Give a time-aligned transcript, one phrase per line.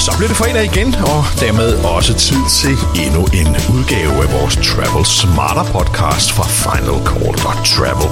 [0.00, 4.56] Så blev det fredag igen, og dermed også tid til endnu en udgave af vores
[4.56, 7.34] Travel Smarter podcast fra Final Call
[7.64, 8.10] Travel.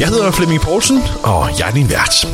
[0.00, 2.26] Jeg hedder Flemming Poulsen, og jeg er din vært.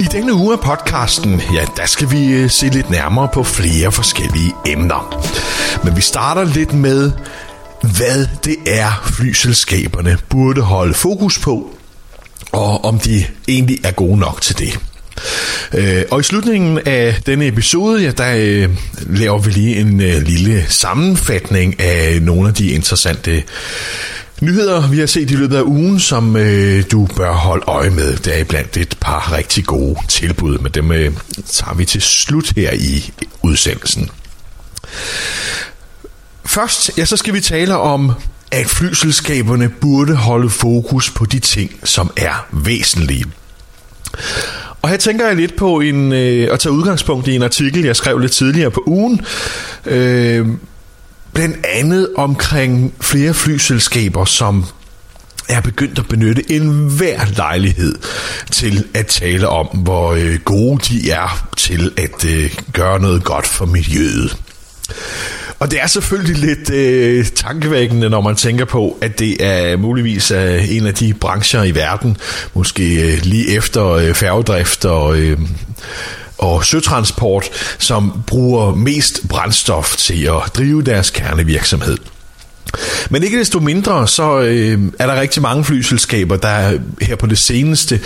[0.00, 3.92] I denne uge af podcasten, ja, der skal vi øh, se lidt nærmere på flere
[3.92, 5.22] forskellige emner.
[5.84, 7.12] Men vi starter lidt med,
[7.82, 11.70] hvad det er flyselskaberne burde holde fokus på,
[12.52, 14.78] og om de egentlig er gode nok til det.
[15.74, 18.68] Øh, og i slutningen af denne episode, ja, der øh,
[19.06, 23.42] laver vi lige en øh, lille sammenfatning af nogle af de interessante
[24.42, 28.16] nyheder, vi har set i løbet af ugen, som øh, du bør holde øje med.
[28.16, 31.12] Der er blandt et par rigtig gode tilbud, men dem øh,
[31.46, 34.10] tager vi til slut her i udsendelsen.
[36.52, 38.12] Først, ja, så skal vi tale om,
[38.50, 43.24] at flyselskaberne burde holde fokus på de ting, som er væsentlige.
[44.82, 47.96] Og her tænker jeg lidt på en, øh, at tage udgangspunkt i en artikel, jeg
[47.96, 49.20] skrev lidt tidligere på ugen.
[49.86, 50.46] Øh,
[51.32, 54.64] blandt andet omkring flere flyselskaber, som
[55.48, 57.94] er begyndt at benytte enhver lejlighed
[58.50, 63.46] til at tale om, hvor øh, gode de er til at øh, gøre noget godt
[63.46, 64.36] for miljøet.
[65.62, 70.30] Og det er selvfølgelig lidt øh, tankevækkende, når man tænker på, at det er muligvis
[70.30, 72.16] er en af de brancher i verden,
[72.54, 75.18] måske øh, lige efter øh, færgedrift og...
[75.18, 75.38] Øh,
[76.38, 81.98] og søtransport, som bruger mest brændstof til at drive deres kernevirksomhed.
[83.10, 87.38] Men ikke desto mindre, så øh, er der rigtig mange flyselskaber, der her på det
[87.38, 88.00] seneste,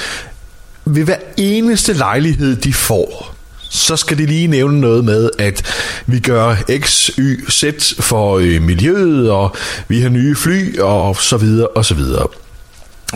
[0.84, 3.35] ved hver eneste lejlighed, de får,
[3.70, 5.62] så skal de lige nævne noget med, at
[6.06, 7.64] vi gør X, Y, Z
[8.00, 9.56] for øh, miljøet, og
[9.88, 12.26] vi har nye fly, og så videre, og så videre.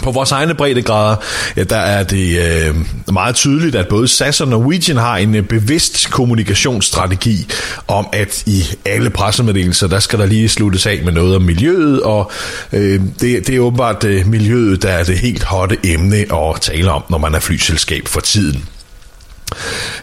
[0.03, 1.17] På vores egne breddegrader,
[1.57, 2.74] ja, der er det øh,
[3.13, 7.47] meget tydeligt, at både SAS og Norwegian har en øh, bevidst kommunikationsstrategi
[7.89, 12.03] om, at i alle pressemeddelelser, der skal der lige sluttes af med noget om miljøet,
[12.03, 12.30] og
[12.73, 16.91] øh, det, det er åbenbart øh, miljøet, der er det helt hotte emne at tale
[16.91, 18.69] om, når man er flyselskab for tiden.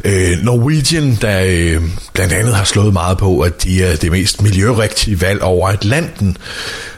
[0.05, 1.81] Øh, Norwegian, der øh,
[2.13, 6.37] blandt andet har slået meget på, at de er det mest miljørigtige valg over Atlanten,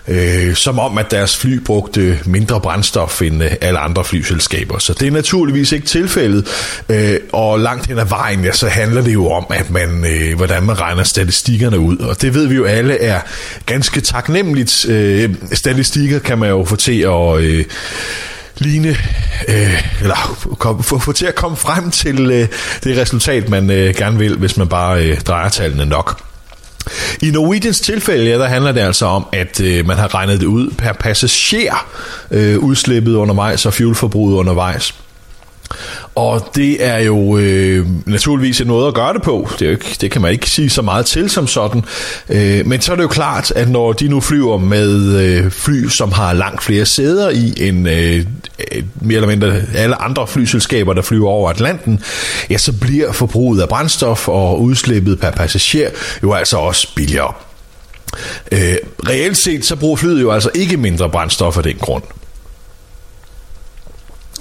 [0.08, 4.80] øh, som om at deres fly brugte mindre brændstof end øh, alle andre flyselskaber.
[4.80, 6.48] Så det er naturligvis ikke tilfældet,
[6.90, 10.38] øh, og langt hen ad vejen, ja, så handler det jo om, at man, øh,
[10.38, 13.20] hvordan man regner statistikkerne ud, og det ved vi jo alle er
[13.66, 14.86] ganske taknemmeligt.
[14.90, 17.40] Øh, statistikker kan man jo få til at...
[17.40, 17.66] Øh,
[18.60, 18.90] ligne,
[19.48, 22.48] øh, eller kom, få, få til at komme frem til øh,
[22.84, 26.22] det resultat, man øh, gerne vil, hvis man bare øh, drejer tallene nok.
[27.22, 30.46] I Norwegians tilfælde, ja, der handler det altså om, at øh, man har regnet det
[30.46, 31.88] ud per passager,
[32.32, 34.96] øh, udslippet undervejs og fuelforbruget undervejs.
[36.16, 39.48] Og det er jo øh, naturligvis en måde at gøre det på.
[39.54, 41.84] Det, er jo ikke, det kan man ikke sige så meget til som sådan.
[42.30, 45.88] Øh, men så er det jo klart, at når de nu flyver med øh, fly,
[45.88, 48.26] som har langt flere sæder i end øh,
[49.02, 52.00] mere eller mindre alle andre flyselskaber, der flyver over Atlanten,
[52.50, 55.90] ja, så bliver forbruget af brændstof og udslippet per passager
[56.24, 57.34] jo altså også billigere.
[58.52, 58.76] Øh,
[59.10, 62.04] reelt set så bruger flyet jo altså ikke mindre brændstof af den grund.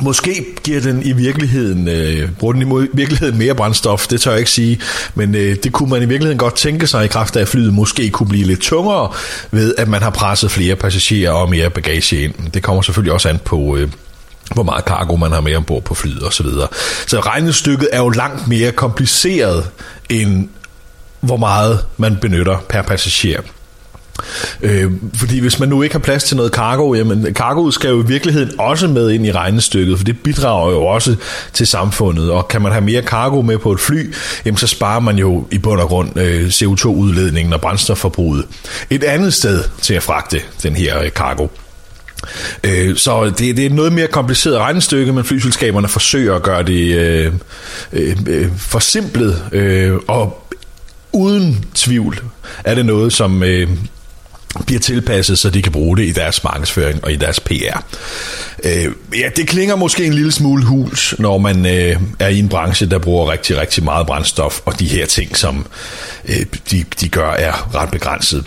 [0.02, 4.38] Måske giver den i virkeligheden, øh, bruger den i virkeligheden mere brændstof, det tør jeg
[4.38, 4.80] ikke sige,
[5.14, 7.74] men øh, det kunne man i virkeligheden godt tænke sig i kraft af, at flyet
[7.74, 9.12] måske kunne blive lidt tungere
[9.50, 12.34] ved, at man har presset flere passagerer og mere bagage ind.
[12.54, 13.88] Det kommer selvfølgelig også an på, øh,
[14.54, 16.46] hvor meget cargo man har med ombord på flyet osv.
[16.46, 16.66] Så,
[17.06, 19.70] så regnestykket er jo langt mere kompliceret
[20.08, 20.48] end
[21.20, 23.40] hvor meget man benytter per passager.
[24.62, 28.02] Øh, fordi hvis man nu ikke har plads til noget cargo, jamen cargoet skal jo
[28.02, 31.16] i virkeligheden også med ind i regnestykket, for det bidrager jo også
[31.52, 34.14] til samfundet, og kan man have mere cargo med på et fly,
[34.44, 38.44] jamen så sparer man jo i bund og grund øh, CO2-udledningen og brændstofforbruget
[38.90, 41.46] et andet sted til at fragte den her øh, cargo.
[42.64, 46.94] Øh, så det, det er noget mere kompliceret regnestykke, men flyselskaberne forsøger at gøre det
[46.94, 47.32] øh,
[47.92, 50.48] øh, øh forsimplet, øh, og
[51.12, 52.20] uden tvivl
[52.64, 53.68] er det noget, som øh,
[54.66, 57.84] bliver tilpasset, så de kan bruge det i deres markedsføring og i deres PR.
[58.64, 62.48] Øh, ja, det klinger måske en lille smule hus, når man øh, er i en
[62.48, 65.66] branche, der bruger rigtig, rigtig meget brændstof, og de her ting, som
[66.28, 68.44] øh, de, de gør, er ret begrænset.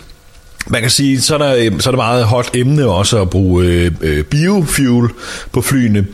[0.66, 3.30] Man kan sige, så er der, øh, så er der meget hot emne også at
[3.30, 5.08] bruge øh, øh, biofuel
[5.52, 6.06] på flyene.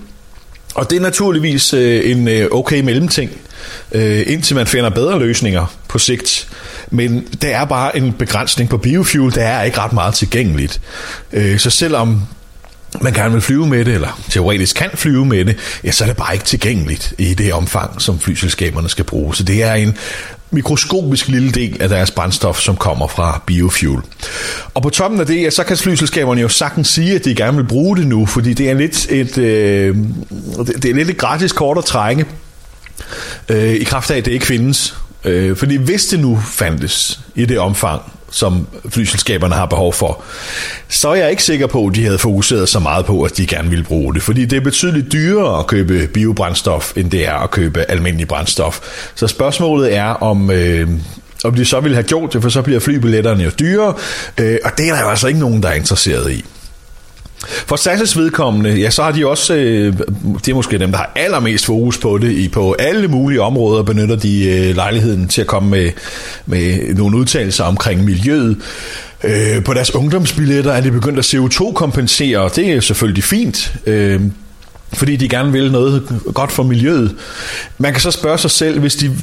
[0.75, 3.31] Og det er naturligvis øh, en øh, okay mellemting,
[3.93, 6.48] øh, indtil man finder bedre løsninger på sigt.
[6.91, 10.81] Men der er bare en begrænsning på biofuel, der er ikke ret meget tilgængeligt.
[11.33, 12.23] Øh, så selvom
[13.01, 16.09] man gerne vil flyve med det, eller teoretisk kan flyve med det, ja, så er
[16.09, 19.37] det bare ikke tilgængeligt i det omfang, som flyselskaberne skal bruge.
[19.37, 19.97] Så det er en
[20.51, 24.01] mikroskopisk lille del af deres brændstof, som kommer fra biofuel.
[24.75, 27.57] Og på toppen af det, ja, så kan flyselskaberne jo sagtens sige, at de gerne
[27.57, 29.97] vil bruge det nu, fordi det er lidt et, øh,
[30.67, 32.25] det er lidt et gratis kort at trænge,
[33.49, 34.97] øh, i kraft af, at det ikke findes.
[35.25, 40.23] Øh, fordi hvis det nu fandtes i det omfang, som flyselskaberne har behov for,
[40.89, 43.47] så er jeg ikke sikker på, at de havde fokuseret så meget på, at de
[43.47, 44.23] gerne ville bruge det.
[44.23, 48.81] Fordi det er betydeligt dyrere at købe biobrændstof, end det er at købe almindelig brændstof.
[49.15, 50.89] Så spørgsmålet er, om, øh,
[51.45, 53.95] om de så ville have gjort det, for så bliver flybilletterne jo dyrere,
[54.39, 56.45] øh, og det er der jo altså ikke nogen, der er interesseret i.
[57.47, 59.93] For SAS' vedkommende, ja, så har de også, øh,
[60.45, 63.83] det er måske dem, der har allermest fokus på det, i på alle mulige områder
[63.83, 65.91] benytter de øh, lejligheden til at komme med,
[66.47, 68.57] med nogle udtalelser omkring miljøet.
[69.25, 73.75] Øh, på deres ungdomsbilletter er de begyndt at CO2-kompensere, og det er selvfølgelig fint.
[73.87, 74.21] Øh,
[74.93, 77.15] fordi de gerne vil noget godt for miljøet.
[77.79, 79.17] Man kan så spørge sig selv, hvis de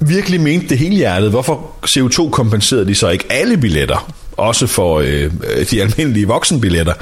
[0.00, 4.12] virkelig mente det hele hjertet, hvorfor CO2-kompenserede de så ikke alle billetter?
[4.38, 5.30] Også for øh,
[5.70, 6.92] de almindelige voksenbilletter.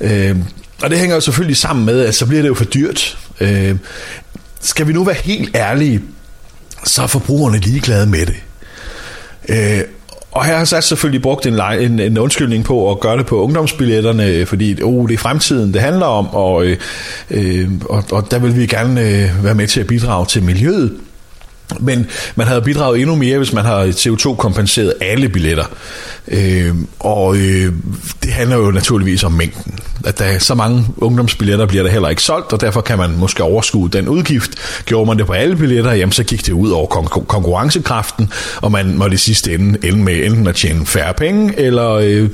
[0.00, 0.36] Øh,
[0.82, 3.18] og det hænger jo selvfølgelig sammen med, at så bliver det jo for dyrt.
[3.40, 3.76] Øh,
[4.60, 6.02] skal vi nu være helt ærlige,
[6.84, 8.36] så er forbrugerne ligeglade med det.
[9.48, 9.80] Øh,
[10.30, 13.42] og her har SAS selvfølgelig brugt en, en, en undskyldning på at gøre det på
[13.42, 16.76] ungdomsbilletterne, fordi oh, det er fremtiden, det handler om, og, øh,
[17.30, 20.92] øh og, og der vil vi gerne øh, være med til at bidrage til miljøet.
[21.80, 25.64] Men man havde bidraget endnu mere, hvis man har CO2-kompenseret alle billetter.
[26.28, 27.72] Øh, og øh,
[28.22, 29.78] det handler jo naturligvis om mængden.
[30.04, 33.10] At der er så mange ungdomsbilletter, bliver der heller ikke solgt, og derfor kan man
[33.18, 34.50] måske overskue den udgift.
[34.84, 38.72] Gjorde man det på alle billetter, jamen så gik det ud over kon- konkurrencekraften, og
[38.72, 42.28] man måtte i sidste ende ende med enten at tjene færre penge, eller øh,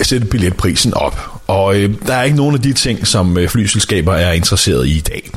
[0.00, 1.20] sætte billetprisen op.
[1.46, 4.96] Og øh, der er ikke nogen af de ting, som øh, flyselskaber er interesseret i
[4.96, 5.30] i dag.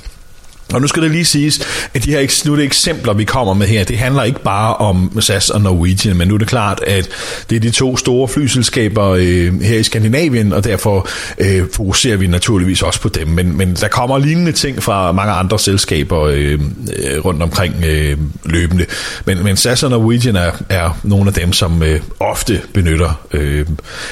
[0.74, 3.84] Og nu skal det lige siges, at de her slutte eksempler, vi kommer med her,
[3.84, 7.10] det handler ikke bare om SAS og Norwegian, men nu er det klart, at
[7.50, 12.28] det er de to store flyselskaber øh, her i Skandinavien, og derfor øh, fokuserer vi
[12.28, 13.28] naturligvis også på dem.
[13.28, 18.18] Men, men der kommer lignende ting fra mange andre selskaber øh, øh rundt omkring øh,
[18.46, 18.86] løbende.
[19.26, 23.66] Men, men SAS og Norwegian er, er nogle af dem, som øh, ofte benytter øh,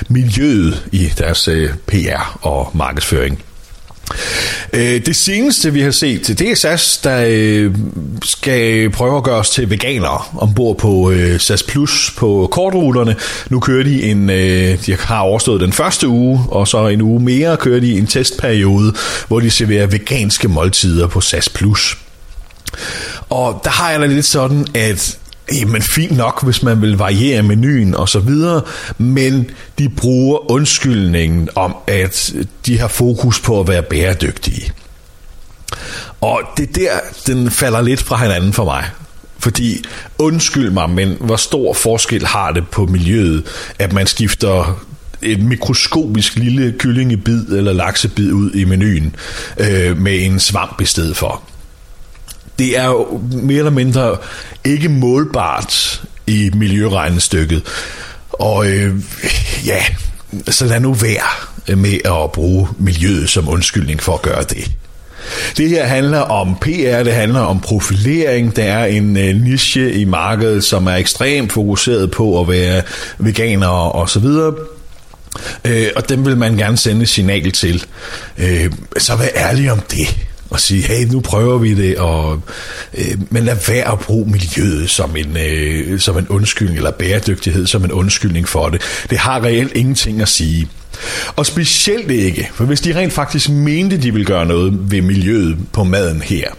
[0.10, 3.44] miljøet i deres øh, PR og markedsføring.
[4.74, 7.76] Øh, det seneste, vi har set, det er SAS, der øh,
[8.24, 13.16] skal prøve at gøre os til veganere ombord på øh, SAS Plus på kortruterne.
[13.50, 14.30] Nu kører de en,
[14.86, 18.94] de har overstået den første uge, og så en uge mere kører de en testperiode,
[19.28, 21.98] hvor de serverer veganske måltider på SAS Plus.
[23.30, 25.18] Og der har jeg da lidt sådan, at
[25.54, 28.62] Jamen fint nok, hvis man vil variere menuen og så videre,
[28.98, 32.34] men de bruger undskyldningen om, at
[32.66, 34.72] de har fokus på at være bæredygtige.
[36.22, 36.92] Og det der,
[37.28, 38.86] den falder lidt fra hinanden for mig.
[39.40, 39.84] Fordi,
[40.18, 43.46] undskyld mig, men hvor stor forskel har det på miljøet,
[43.80, 44.86] at man skifter
[45.22, 49.16] et mikroskopisk lille kyllingebid eller laksebid ud i menuen
[49.58, 51.42] øh, med en svamp i stedet for
[52.60, 54.18] det er jo mere eller mindre
[54.64, 57.64] ikke målbart i miljøregnestykket.
[58.30, 58.96] Og øh,
[59.66, 59.84] ja,
[60.48, 64.72] så lad nu være med at bruge miljøet som undskyldning for at gøre det.
[65.58, 68.56] Det her handler om PR, det handler om profilering.
[68.56, 72.82] Der er en øh, niche i markedet, som er ekstremt fokuseret på at være
[73.18, 74.54] veganer og så videre.
[75.66, 77.86] Øh, og dem vil man gerne sende et signal til.
[78.38, 82.42] Øh, så vær ærlig om det og sige, hey, nu prøver vi det, og,
[82.94, 87.68] øh, men lad være at bruge miljøet som en, øh, som en undskyldning, eller bæredygtighed
[87.68, 88.82] som en undskyldning for det.
[89.10, 90.68] Det har reelt ingenting at sige.
[91.36, 95.58] Og specielt ikke, for hvis de rent faktisk mente, de ville gøre noget ved miljøet
[95.74, 96.50] på maden her,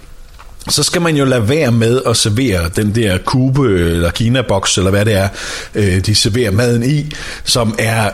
[0.68, 4.78] så skal man jo lade være med at servere den der kube øh, eller kinaboks
[4.78, 5.28] eller hvad det er,
[5.74, 7.10] øh, de serverer maden i,
[7.44, 8.10] som er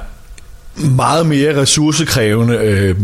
[0.76, 2.97] meget mere ressourcekrævende øh,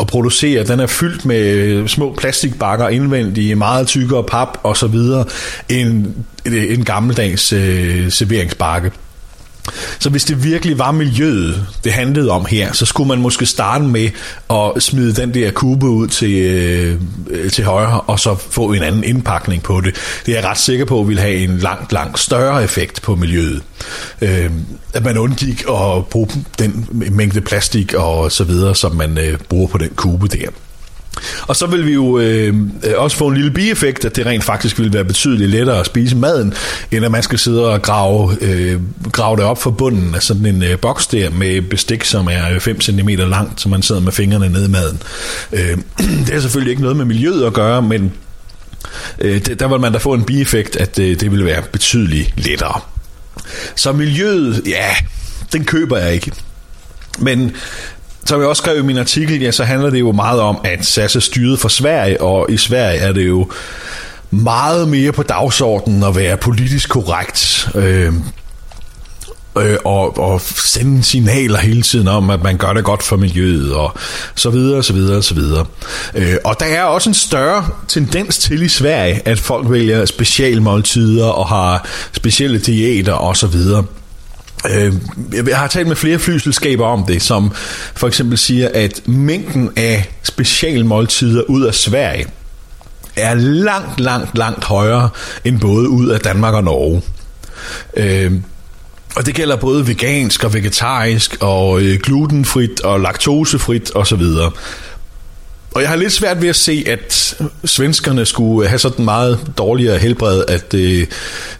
[0.00, 0.64] at producere.
[0.64, 5.24] Den er fyldt med små plastikbakker indvendige, meget tykkere pap og så videre
[5.68, 6.06] end
[6.46, 8.92] en gammeldags øh, serveringsbakke.
[9.98, 13.84] Så hvis det virkelig var miljøet, det handlede om her, så skulle man måske starte
[13.84, 14.10] med
[14.50, 16.32] at smide den der kube ud til,
[17.30, 19.94] øh, til højre, og så få en anden indpakning på det.
[20.26, 23.62] Det er jeg ret sikker på, vil have en langt, langt større effekt på miljøet.
[24.20, 24.50] Øh,
[24.94, 29.68] at man undgik at bruge den mængde plastik og så videre, som man øh, bruger
[29.68, 30.48] på den kube der.
[31.46, 34.44] Og så vil vi jo øh, øh, også få en lille bieffekt, at det rent
[34.44, 36.54] faktisk vil være betydeligt lettere at spise maden,
[36.90, 38.80] end at man skal sidde og grave, øh,
[39.12, 42.50] grave det op fra bunden af sådan en øh, boks der med bestik, som er
[42.54, 45.02] øh, 5 cm langt, så man sidder med fingrene nede i maden.
[45.52, 45.78] Øh,
[46.26, 48.12] det er selvfølgelig ikke noget med miljøet at gøre, men
[49.20, 52.80] øh, der vil man da få en bieffekt, at øh, det vil være betydeligt lettere.
[53.74, 54.94] Så miljøet, ja,
[55.52, 56.32] den køber jeg ikke.
[57.18, 57.52] Men
[58.24, 60.86] som jeg også skrev i min artikel, ja, så handler det jo meget om, at
[60.86, 63.50] SAS er styret for Sverige, og i Sverige er det jo
[64.30, 67.68] meget mere på dagsordenen at være politisk korrekt.
[67.74, 68.12] Øh,
[69.58, 73.74] øh, og, og sende signaler hele tiden om, at man gør det godt for miljøet,
[73.74, 73.94] og
[74.34, 75.66] så videre, så videre, så videre.
[76.14, 81.26] Øh, og der er også en større tendens til i Sverige, at folk vælger specialmåltider
[81.26, 83.84] og har specielle diæter og så videre.
[84.68, 84.94] Øh,
[85.48, 87.52] jeg har talt med flere flyselskaber om det, som
[87.94, 92.26] for eksempel siger, at mængden af specialmåltider ud af Sverige
[93.16, 95.08] er langt, langt, langt højere
[95.44, 97.02] end både ud af Danmark og Norge.
[97.96, 98.32] Øh,
[99.16, 104.22] og det gælder både vegansk og vegetarisk og øh, glutenfrit og laktosefrit osv.
[104.22, 104.52] Og
[105.76, 107.34] jeg har lidt svært ved at se, at
[107.64, 111.06] svenskerne skulle have sådan meget dårligere helbred, at øh,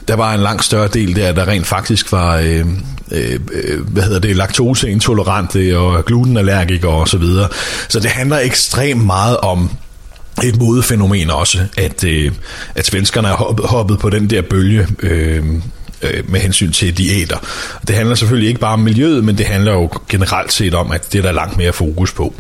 [0.09, 2.67] der var en langt større del der, der rent faktisk var, øh,
[3.11, 3.41] øh,
[3.89, 7.49] hvad hedder det, laktoseintolerante og glutenallergikere og så videre.
[7.89, 9.71] Så det handler ekstremt meget om
[10.45, 12.33] et modefænomen også, at, øh,
[12.75, 15.45] at svenskerne er hoppet, hoppet på den der bølge øh,
[16.03, 17.37] øh, med hensyn til diæter.
[17.89, 21.13] Det handler selvfølgelig ikke bare om miljøet, men det handler jo generelt set om, at
[21.13, 22.35] det er der langt mere fokus på.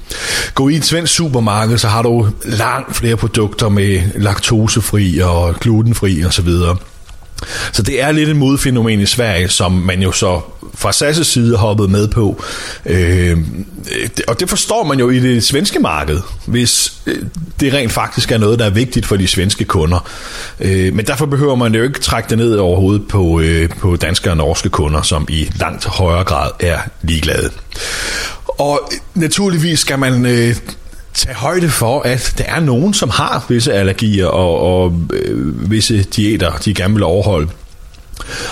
[0.54, 6.24] Gå i et svensk supermarked, så har du langt flere produkter med laktosefri og glutenfri
[6.24, 6.48] osv.
[7.72, 10.40] Så det er lidt et modfænomen i Sverige, som man jo så
[10.74, 12.44] fra SAS' side hoppet med på.
[12.86, 13.38] Øh,
[14.28, 17.22] og det forstår man jo i det svenske marked, hvis øh,
[17.60, 20.08] det rent faktisk er noget, der er vigtigt for de svenske kunder.
[20.60, 24.30] Øh, men derfor behøver man jo ikke trække det ned overhovedet på, øh, på danske
[24.30, 27.50] og norske kunder, som i langt højere grad er ligeglade.
[28.46, 30.56] Og naturligvis skal man øh,
[31.14, 36.02] tage højde for, at der er nogen, som har visse allergier og, og øh, visse
[36.02, 37.48] diæter, de gerne vil overholde.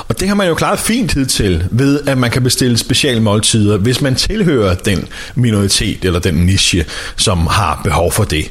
[0.09, 4.01] Og det har man jo klaret fint til ved, at man kan bestille specialmåltider, hvis
[4.01, 6.85] man tilhører den minoritet eller den niche,
[7.17, 8.51] som har behov for det.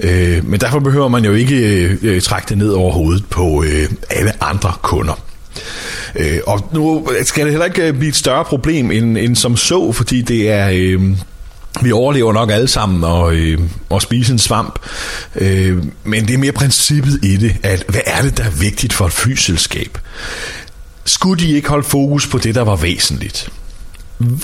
[0.00, 3.64] Øh, men derfor behøver man jo ikke øh, øh trække det ned over hovedet på
[3.66, 5.20] øh, alle andre kunder.
[6.16, 9.56] Øh, og nu skal det heller ikke øh, blive et større problem end, end som
[9.56, 10.70] så, fordi det er...
[10.72, 11.00] Øh,
[11.82, 14.78] vi overlever nok alle sammen og, øh, og spise en svamp.
[15.36, 18.92] Øh, men det er mere princippet i det, at hvad er det, der er vigtigt
[18.92, 19.98] for et flyselskab?
[21.04, 23.50] Skulle de ikke holde fokus på det, der var væsentligt?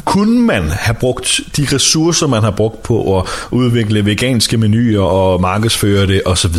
[0.04, 5.40] Kunne man have brugt de ressourcer, man har brugt på at udvikle veganske menuer og
[5.40, 6.56] markedsføre det osv.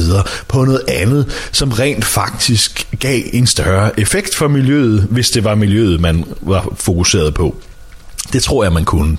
[0.48, 5.56] på noget andet, som rent faktisk gav en større effekt for miljøet, hvis det var
[5.56, 7.56] miljøet, man var fokuseret på?
[8.34, 9.18] Det tror jeg, man kunne.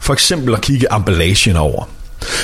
[0.00, 1.88] For eksempel at kigge emballagen over.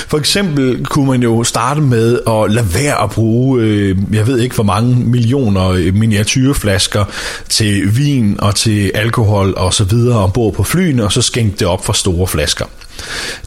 [0.07, 4.39] For eksempel kunne man jo starte med at lade være at bruge, øh, jeg ved
[4.39, 7.05] ikke hvor mange millioner øh, miniatyrflasker
[7.49, 11.67] til vin og til alkohol og så videre ombord på flyene, og så skænke det
[11.67, 12.65] op for store flasker.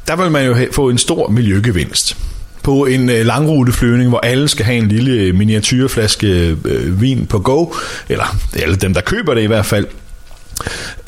[0.09, 2.17] Der vil man jo få en stor miljøgevinst
[2.63, 7.39] på en øh, langruteflyvning, hvor alle skal have en lille øh, miniatyrflaske øh, vin på
[7.39, 7.67] go,
[8.09, 9.87] eller alle dem, der køber det i hvert fald,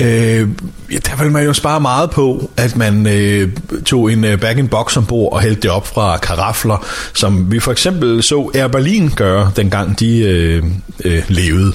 [0.01, 0.47] Øh,
[0.91, 3.49] ja, der ville man jo spare meget på, at man øh,
[3.85, 8.23] tog en øh, back-in-box ombord og hældte det op fra karafler, som vi for eksempel
[8.23, 10.63] så Air Berlin gøre, dengang de øh,
[11.05, 11.73] øh, levede.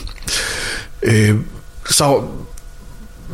[1.02, 1.34] Øh,
[1.90, 2.22] så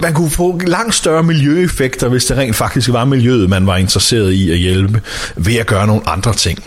[0.00, 4.32] man kunne få langt større miljøeffekter, hvis det rent faktisk var miljøet, man var interesseret
[4.32, 5.00] i at hjælpe,
[5.36, 6.58] ved at gøre nogle andre ting.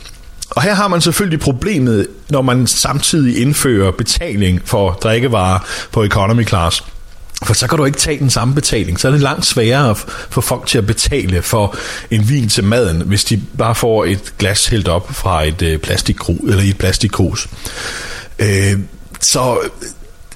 [0.49, 5.59] Og her har man selvfølgelig problemet, når man samtidig indfører betaling for drikkevarer
[5.91, 6.83] på economy class.
[7.43, 8.99] For så kan du ikke tage den samme betaling.
[8.99, 9.97] Så er det langt sværere at
[10.29, 11.75] få folk til at betale for
[12.11, 15.79] en vin til maden, hvis de bare får et glas hældt op fra et øh,
[15.79, 17.47] plastikkrus eller i et plastikkrus.
[18.39, 18.79] Øh,
[19.19, 19.59] så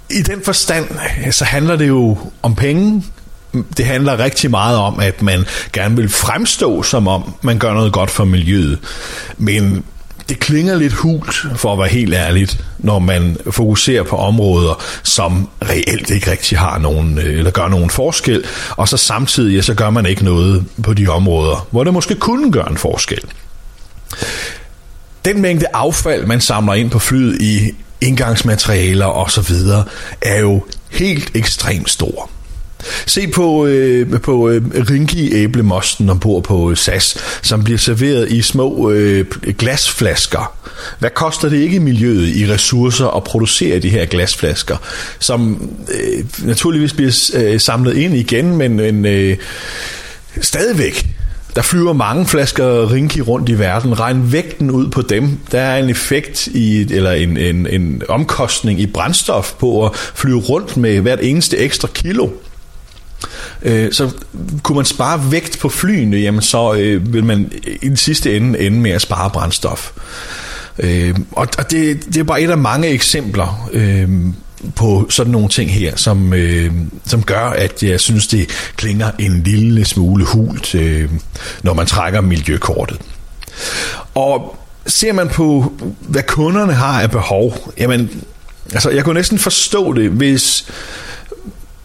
[0.10, 0.88] i den forstand,
[1.26, 3.04] øh, så handler det jo om penge.
[3.78, 7.94] Det handler rigtig meget om, at man gerne vil fremstå, som om man gør noget
[7.94, 8.80] godt for miljøet.
[9.38, 9.84] Men
[10.30, 15.50] det klinger lidt hult, for at være helt ærligt, når man fokuserer på områder, som
[15.62, 18.44] reelt ikke rigtig har nogen, øh, eller gør nogen forskel,
[18.78, 22.16] og så samtidig, ja, så gør man ikke noget på de områder, hvor det måske
[22.16, 23.22] kunne gøre en forskel.
[25.26, 29.56] Den mængde affald, man samler ind på flyet i indgangsmaterialer osv.,
[30.22, 32.30] er jo helt ekstremt stor.
[33.06, 38.42] Se på, øh, på øh, Ringi æblemosten ombord på øh, SAS, som bliver serveret i
[38.42, 39.26] små øh,
[39.58, 40.54] glasflasker.
[41.00, 44.78] Hvad koster det ikke miljøet i ressourcer at producere de her glasflasker,
[45.20, 49.38] som øh, naturligvis bliver øh, samlet ind igen, men, men øh,
[50.42, 51.18] stadigvæk
[51.58, 54.00] der flyver mange flasker Rinki rundt i verden.
[54.00, 55.40] Regn vægten ud på dem.
[55.52, 60.40] Der er en effekt i, eller en, en, en omkostning i brændstof på at flyve
[60.40, 62.30] rundt med hvert eneste ekstra kilo.
[63.62, 64.10] Øh, så
[64.64, 68.60] kunne man spare vægt på flyene, jamen så øh, vil man i den sidste ende
[68.60, 69.92] ende med at spare brændstof.
[70.80, 74.10] Øh, og og det, det er bare et af mange eksempler øh,
[74.76, 76.72] på sådan nogle ting her, som, øh,
[77.06, 81.12] som gør, at jeg synes, det klinger en lille smule hult, øh,
[81.64, 82.98] når man trækker miljøkortet.
[84.16, 84.58] Og
[84.88, 88.24] ser man på, hvad kunderne har af behov, jamen,
[88.74, 90.66] altså, jeg kunne næsten forstå det, hvis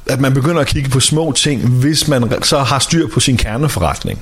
[0.07, 3.37] at man begynder at kigge på små ting, hvis man så har styr på sin
[3.37, 4.19] kerneforretning.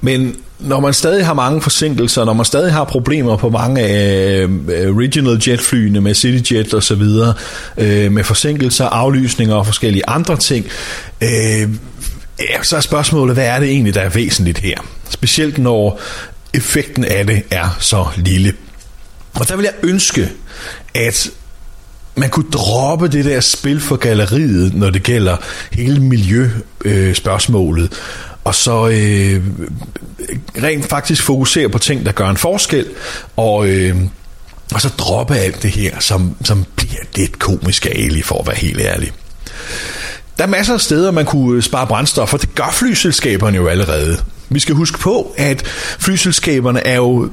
[0.00, 4.42] Men når man stadig har mange forsinkelser, når man stadig har problemer på mange af
[4.42, 7.34] øh, øh, regional jetflyene med CityJet og så videre,
[7.76, 10.66] øh, med forsinkelser, aflysninger og forskellige andre ting,
[11.20, 11.68] øh,
[12.40, 14.76] ja, så er spørgsmålet, hvad er det egentlig, der er væsentligt her?
[15.10, 16.00] Specielt når
[16.54, 18.52] effekten af det er så lille.
[19.34, 20.30] Og der vil jeg ønske,
[20.94, 21.30] at
[22.14, 25.36] man kunne droppe det der spil for galleriet, når det gælder
[25.72, 27.98] hele miljøspørgsmålet, øh,
[28.44, 29.42] og så øh,
[30.62, 32.86] rent faktisk fokusere på ting, der gør en forskel,
[33.36, 33.96] og, øh,
[34.74, 38.56] og så droppe alt det her, som, som bliver lidt komisk ali, for at være
[38.56, 39.12] helt ærlig.
[40.38, 43.66] Der er masser af steder, man kunne øh, spare brændstof, og det gør flyselskaberne jo
[43.68, 44.18] allerede.
[44.48, 45.66] Vi skal huske på, at
[45.98, 47.30] flyselskaberne er jo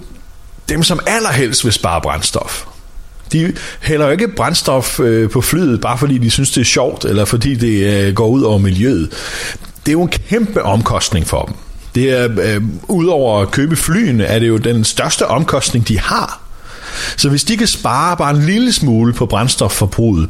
[0.69, 2.65] dem, som allerhelst vil spare brændstof.
[3.31, 7.05] De hælder jo ikke brændstof øh, på flyet, bare fordi de synes, det er sjovt,
[7.05, 9.09] eller fordi det øh, går ud over miljøet.
[9.85, 11.55] Det er jo en kæmpe omkostning for dem.
[11.95, 16.41] Det er, øh, udover at købe flyene, er det jo den største omkostning, de har.
[17.17, 20.29] Så hvis de kan spare bare en lille smule på brændstofforbruget,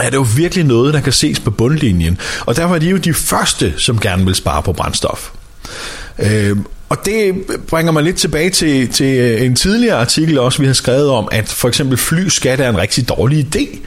[0.00, 2.18] er det jo virkelig noget, der kan ses på bundlinjen.
[2.46, 5.30] Og derfor er de jo de første, som gerne vil spare på brændstof.
[6.18, 6.56] Øh,
[6.90, 7.34] og det
[7.68, 11.28] bringer mig lidt tilbage til, til øh, en tidligere artikel også, vi har skrevet om,
[11.32, 13.78] at for eksempel flyskat er en rigtig dårlig idé,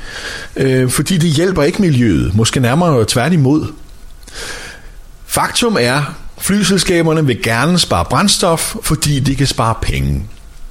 [0.56, 3.68] øh, fordi det hjælper ikke miljøet, måske nærmere tværtimod.
[5.26, 10.24] Faktum er, flyselskaberne vil gerne spare brændstof, fordi de kan spare penge.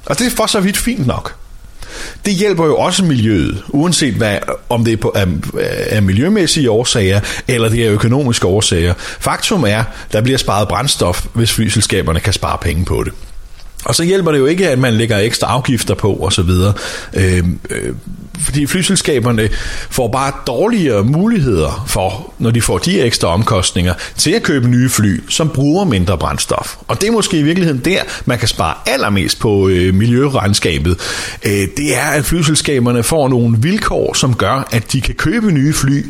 [0.07, 1.35] Og det er for så vidt fint nok.
[2.25, 4.39] Det hjælper jo også miljøet, uanset hvad,
[4.69, 5.27] om det er på, af,
[5.91, 8.95] af miljømæssige årsager, eller det er økonomiske årsager.
[8.99, 13.13] Faktum er, der bliver sparet brændstof, hvis flyselskaberne kan spare penge på det.
[13.85, 16.41] Og så hjælper det jo ikke, at man lægger ekstra afgifter på osv.
[16.41, 16.75] Øhm,
[17.15, 17.95] øh, øh,
[18.39, 19.49] fordi flyselskaberne
[19.91, 24.89] får bare dårligere muligheder for, når de får de ekstra omkostninger, til at købe nye
[24.89, 26.77] fly, som bruger mindre brændstof.
[26.89, 31.01] Og det er måske i virkeligheden der, man kan spare allermest på øh, miljøregnskabet.
[31.47, 35.73] Øh, det er, at flyselskaberne får nogle vilkår, som gør, at de kan købe nye
[35.73, 36.07] fly.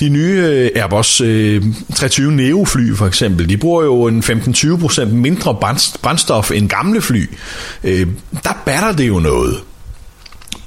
[0.00, 1.62] De nye øh, Airbus øh,
[1.94, 5.56] 320 Neo fly for eksempel, de bruger jo en 15-20% mindre
[6.02, 7.30] brændstof end gamle fly.
[7.84, 8.06] Øh,
[8.44, 9.69] der batter det jo noget.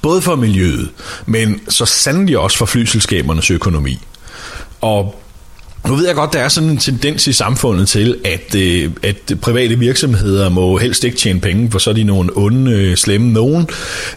[0.04, 0.90] Både for miljøet,
[1.26, 3.98] men så sandelig også for flyselskabernes økonomi.
[4.80, 5.20] Og
[5.86, 9.32] nu ved jeg godt, der er sådan en tendens i samfundet til, at, øh, at
[9.42, 13.32] private virksomheder må helst ikke tjene penge, for så er de nogle onde, øh, slemme
[13.32, 13.68] nogen.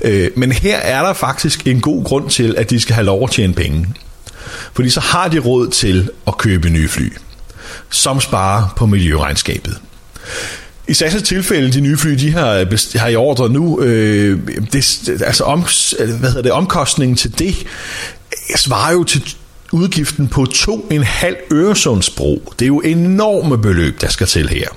[0.02, 3.24] Øh, men her er der faktisk en god grund til, at de skal have lov
[3.24, 3.88] at tjene penge.
[4.74, 7.14] Fordi så har de råd til at købe nye fly,
[7.90, 9.78] som sparer på miljøregnskabet.
[10.90, 14.40] I SAS' tilfælde, de nye fly, de har, har i ordre nu, øh,
[14.74, 15.66] det, altså om,
[16.00, 19.36] øh, hvad hedder det, omkostningen til det øh, svarer jo til
[19.72, 22.54] udgiften på 2,5 Øresundsbro.
[22.60, 24.68] Det er jo enorme beløb, der skal til her.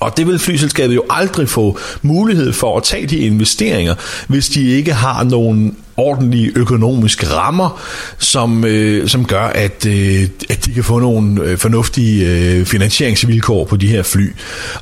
[0.00, 3.94] Og det vil flyselskabet jo aldrig få mulighed for at tage de investeringer,
[4.28, 7.80] hvis de ikke har nogen ordentlige økonomiske rammer,
[8.18, 13.64] som, øh, som gør, at, øh, at de kan få nogle øh, fornuftige øh, finansieringsvilkår
[13.64, 14.32] på de her fly.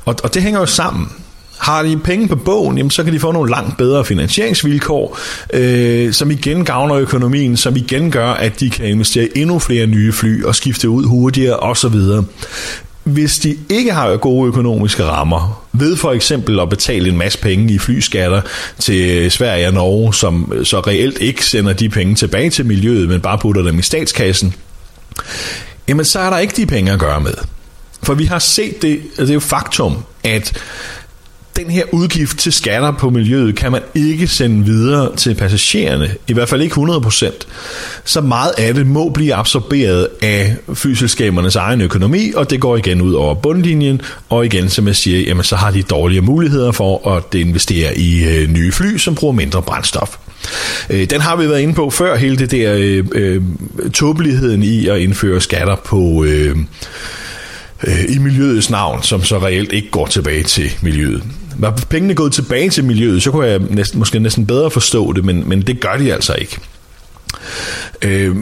[0.05, 1.07] Og, og det hænger jo sammen.
[1.57, 5.17] Har de penge på bogen, jamen, så kan de få nogle langt bedre finansieringsvilkår,
[5.53, 10.13] øh, som igen gavner økonomien, som igen gør, at de kan investere endnu flere nye
[10.13, 11.95] fly og skifte ud hurtigere osv
[13.07, 17.73] hvis de ikke har gode økonomiske rammer, ved for eksempel at betale en masse penge
[17.73, 18.41] i flyskatter
[18.79, 23.21] til Sverige og Norge, som så reelt ikke sender de penge tilbage til miljøet, men
[23.21, 24.53] bare putter dem i statskassen,
[25.87, 27.33] jamen så er der ikke de penge at gøre med.
[28.03, 30.53] For vi har set det, det er jo faktum, at
[31.57, 36.33] den her udgift til skatter på miljøet kan man ikke sende videre til passagererne, i
[36.33, 37.31] hvert fald ikke 100%.
[38.05, 43.01] Så meget af det må blive absorberet af flyselskabernes egen økonomi, og det går igen
[43.01, 47.09] ud over bundlinjen, og igen, som jeg siger, jamen, så har de dårlige muligheder for
[47.15, 50.17] at investere i øh, nye fly, som bruger mindre brændstof.
[50.89, 53.41] Øh, den har vi været inde på før, hele det der øh, øh,
[53.93, 56.23] tåbeligheden i at indføre skatter på...
[56.23, 56.57] Øh,
[57.87, 61.23] øh i miljøets navn, som så reelt ikke går tilbage til miljøet.
[61.59, 65.25] Var pengene gået tilbage til miljøet, så kunne jeg næsten, måske næsten bedre forstå det,
[65.25, 66.57] men, men det gør de altså ikke.
[68.01, 68.35] Øh,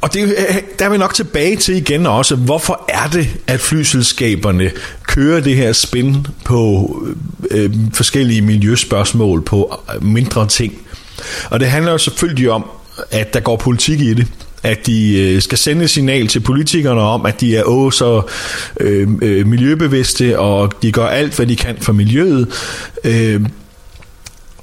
[0.00, 0.36] og det,
[0.78, 4.70] der er vi nok tilbage til igen også, hvorfor er det, at flyselskaberne
[5.02, 6.96] kører det her spin på
[7.50, 10.74] øh, øh forskellige miljøspørgsmål, på øh, mindre ting.
[11.50, 12.64] Og det handler jo selvfølgelig om,
[13.10, 14.26] at der går politik i det
[14.62, 18.22] at de øh, skal sende et signal til politikerne om, at de er åh så
[18.80, 22.48] øh, øh, miljøbevidste, og de gør alt, hvad de kan for miljøet,
[23.04, 23.40] øh,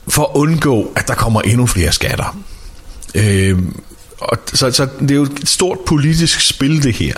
[0.07, 2.37] for at undgå, at der kommer endnu flere skatter.
[3.15, 3.57] Øh,
[4.19, 7.13] og så, så det er jo et stort politisk spil, det her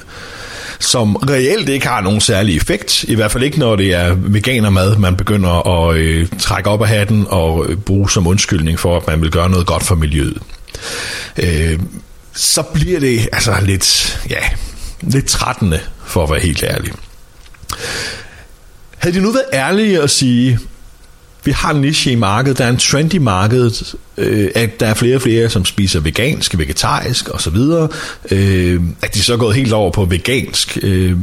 [0.80, 3.04] som reelt ikke har nogen særlig effekt.
[3.04, 6.88] I hvert fald ikke, når det er veganermad, man begynder at øh, trække op af
[6.88, 10.38] hatten og øh, bruge som undskyldning for, at man vil gøre noget godt for miljøet.
[11.38, 11.80] Øh,
[12.34, 14.42] så bliver det altså lidt, ja,
[15.02, 16.92] lidt trættende, for at være helt ærlig.
[18.98, 20.60] Havde de nu været ærlige at sige,
[21.44, 24.88] vi har en niche i markedet, der er en trend i markedet, øh, at der
[24.88, 27.58] er flere og flere, som spiser vegansk, vegetarisk osv.,
[28.32, 31.18] øh, at de så er gået helt over på vegansk, øh,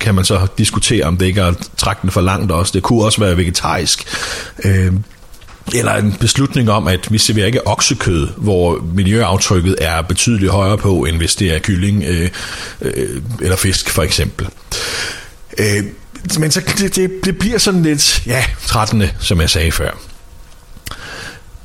[0.00, 2.72] kan man så diskutere, om det ikke er trækken for langt også.
[2.74, 4.04] Det kunne også være vegetarisk.
[4.64, 4.92] Øh,
[5.72, 11.04] eller en beslutning om, at vi serverer ikke oksekød, hvor miljøaftrykket er betydeligt højere på,
[11.04, 12.30] end hvis det er kylling øh,
[12.80, 14.48] øh, eller fisk for eksempel.
[15.58, 15.84] Øh,
[16.38, 19.90] men så det, det, det bliver sådan lidt, ja, trættende, som jeg sagde før.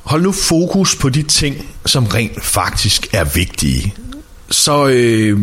[0.02, 3.94] Hold nu fokus på de ting, som rent faktisk er vigtige.
[4.50, 5.40] Så øh,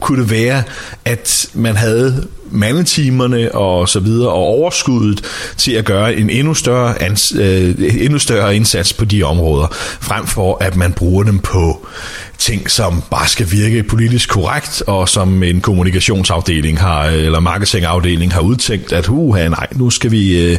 [0.00, 0.62] kunne det være,
[1.04, 5.24] at man havde mandetimerne og så videre, og overskuddet
[5.56, 9.66] til at gøre en endnu større, ans, øh, endnu større indsats på de områder,
[10.00, 11.86] frem for at man bruger dem på
[12.38, 18.32] ting, som bare skal virke politisk korrekt, og som en kommunikationsafdeling har, øh, eller marketingafdeling
[18.32, 20.58] har udtænkt, at uha, nej, nu skal vi øh,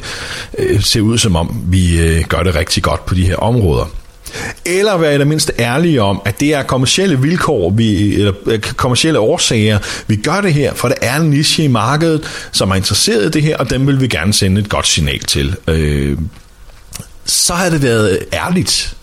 [0.58, 4.01] øh, se ud som om, vi øh, gør det rigtig godt på de her områder.
[4.66, 8.60] Eller være i det mindste ærlige om, at det er kommersielle vilkår, vi, eller øh,
[8.60, 12.72] kommercielle kommersielle årsager, vi gør det her, for der er en niche i markedet, som
[12.72, 15.56] er interesseret i det her, og dem vil vi gerne sende et godt signal til.
[15.68, 16.18] Øh,
[17.26, 18.98] så har det været ærligt.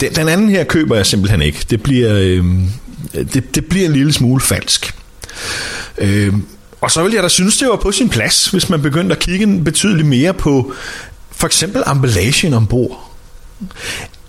[0.00, 1.66] Den, den anden her køber jeg simpelthen ikke.
[1.70, 2.44] Det bliver, øh,
[3.14, 4.94] det, det bliver en lille smule falsk.
[5.98, 6.32] Øh,
[6.80, 9.18] og så vil jeg da synes, det var på sin plads, hvis man begyndte at
[9.18, 10.72] kigge betydeligt mere på
[11.30, 13.10] for eksempel emballagen ombord.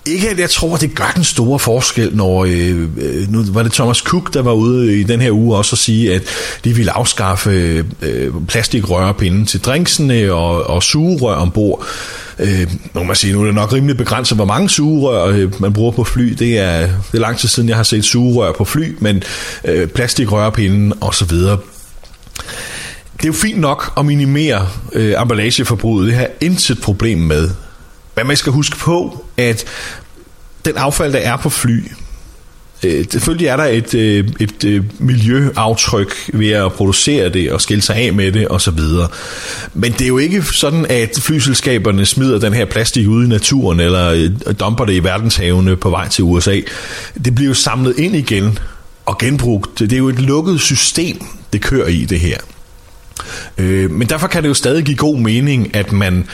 [0.08, 3.74] Ikke at jeg tror, det gør den store forskel, når øh, øh, nu var det
[3.74, 6.22] Thomas Cook, der var ude i den her uge også at sige, at
[6.64, 11.86] de ville afskaffe øh, plastikrørepinde til drinksene og, og sugerør ombord.
[12.40, 15.74] Øh, nu man sige, nu er det nok rimelig begrænset, hvor mange sugerør øh, man
[15.74, 16.34] bruger på fly.
[16.34, 19.24] Det er, det er lang tid siden, jeg har set sugerør på fly, men
[19.66, 21.58] øh, plastikrørepinde og så videre.
[23.18, 26.08] Det er jo fint nok at minimere øh, emballageforbruget.
[26.08, 27.50] Det har intet problem med.
[28.16, 29.66] Men man skal huske på, at
[30.66, 31.84] den affald, der er på fly,
[32.84, 37.82] øh, selvfølgelig er der et, øh, et, øh, miljøaftryk ved at producere det og skille
[37.82, 38.80] sig af med det osv.
[39.74, 43.80] Men det er jo ikke sådan, at flyselskaberne smider den her plastik ud i naturen
[43.80, 46.60] eller øh, dumper det i verdenshavene på vej til USA.
[47.26, 48.60] Det bliver jo samlet ind igen
[49.06, 49.80] og genbrugt.
[49.80, 52.38] Det er jo et lukket system, det kører i det her.
[53.58, 56.28] Øh, men derfor kan det jo stadig give god mening, at man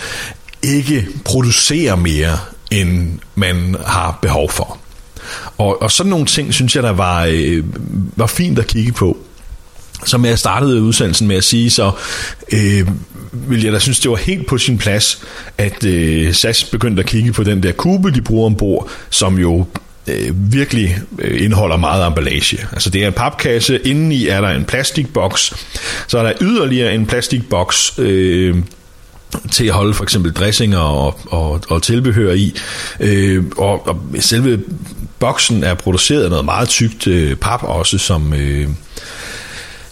[0.64, 2.38] ikke producerer mere,
[2.72, 4.78] end man har behov for.
[5.58, 7.64] Og, og sådan nogle ting, synes jeg, der var, øh,
[8.16, 9.18] var fint at kigge på.
[10.06, 11.92] Som jeg startede udsendelsen med at sige, så
[12.54, 12.88] øh,
[13.32, 15.24] vil jeg da synes, det var helt på sin plads,
[15.58, 19.66] at øh, SAS begyndte at kigge på den der kube, de bruger ombord, som jo
[20.08, 22.58] øh, virkelig øh, indeholder meget emballage.
[22.72, 25.54] Altså det er en papkasse, indeni er der en plastikboks,
[26.08, 28.56] så er der yderligere en plastikboks, øh,
[29.52, 32.56] til at holde for eksempel dressinger og, og, og tilbehør i.
[33.00, 34.64] Øh, og, og selve
[35.20, 38.70] boksen er produceret af noget meget tykt øh, pap også, som øh,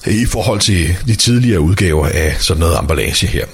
[0.08, 3.46] i forhold til de tidligere udgaver af sådan noget emballage her.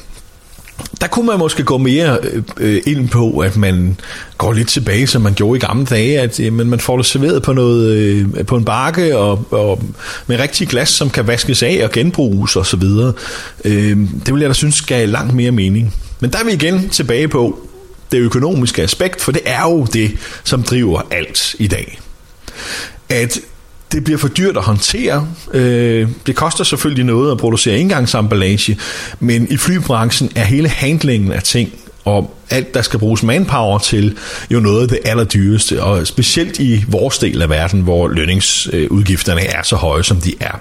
[1.01, 2.17] Der kunne man måske gå mere
[2.57, 3.97] øh, ind på, at man
[4.37, 7.43] går lidt tilbage, som man gjorde i gamle dage, at øh, man får det serveret
[7.43, 9.83] på, noget, øh, på en bakke og, og
[10.27, 12.83] med rigtig glas, som kan vaskes af og genbruges osv.
[13.65, 15.93] Øh, det vil jeg da synes gav langt mere mening.
[16.19, 17.59] Men der er vi igen tilbage på
[18.11, 20.11] det økonomiske aspekt, for det er jo det,
[20.43, 21.99] som driver alt i dag.
[23.09, 23.39] At
[23.95, 25.27] det bliver for dyrt at håndtere.
[25.53, 28.77] Øh, det koster selvfølgelig noget at producere engangsemballage,
[29.19, 31.73] men i flybranchen er hele handlingen af ting
[32.05, 34.17] og alt, der skal bruges manpower til,
[34.51, 39.63] jo noget af det allerdyreste, og specielt i vores del af verden, hvor lønningsudgifterne er
[39.63, 40.59] så høje, som de er.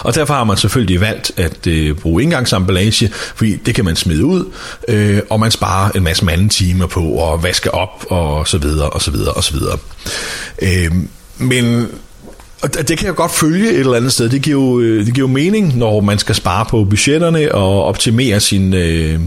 [0.00, 4.24] Og derfor har man selvfølgelig valgt at øh, bruge indgangsemballage, fordi det kan man smide
[4.24, 4.52] ud,
[4.88, 9.02] øh, og man sparer en masse mandetimer på at vaske op, og så videre, og
[9.02, 9.78] så videre, og så videre.
[10.62, 10.92] Øh,
[11.38, 11.88] men
[12.62, 14.28] og det kan jeg godt følge et eller andet sted.
[14.28, 17.84] Det giver, jo, øh, det giver jo mening, når man skal spare på budgetterne og
[17.84, 19.20] optimere sin, øh,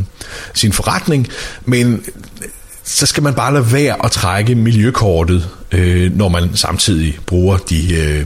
[0.54, 1.28] sin forretning.
[1.66, 2.50] Men øh,
[2.84, 7.96] så skal man bare lade være at trække miljøkortet, øh, når man samtidig bruger de
[7.96, 8.26] øh,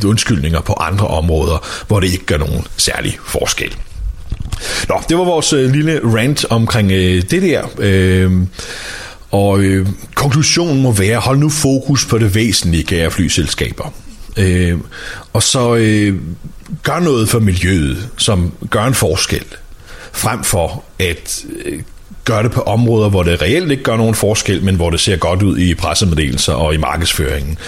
[0.00, 3.76] de undskyldninger på andre områder, hvor det ikke gør nogen særlig forskel.
[4.88, 7.62] Nå, det var vores øh, lille rant omkring øh, det der.
[7.78, 8.32] Øh,
[9.30, 13.92] og øh, konklusionen må være, hold nu fokus på det væsentlige, kære flyselskaber.
[14.36, 14.78] Øh,
[15.32, 16.20] og så øh,
[16.82, 19.44] gør noget for miljøet, som gør en forskel,
[20.12, 21.82] frem for at øh,
[22.24, 25.16] gøre det på områder, hvor det reelt ikke gør nogen forskel, men hvor det ser
[25.16, 27.58] godt ud i pressemeddelelser og i markedsføringen.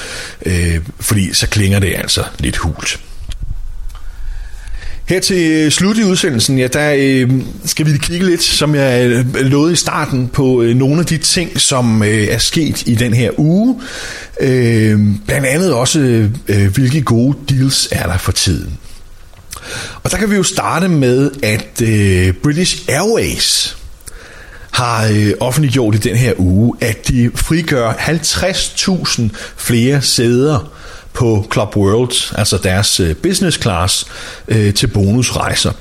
[0.46, 3.00] Øh, fordi så klinger det altså lidt hult.
[5.08, 7.30] Her til øh, slut i udsendelsen, ja, der øh,
[7.64, 11.18] skal vi kigge lidt, som jeg øh, lovede i starten, på øh, nogle af de
[11.18, 13.80] ting, som øh, er sket i den her uge.
[14.40, 18.78] Øh, blandt andet også, øh, hvilke gode deals er der for tiden.
[20.02, 23.76] Og der kan vi jo starte med, at øh, British Airways
[24.70, 29.22] har øh, offentliggjort i den her uge, at de frigør 50.000
[29.56, 30.77] flere sæder
[31.18, 34.06] på Club World, altså deres øh, business class,
[34.48, 35.72] øh, til bonusrejser.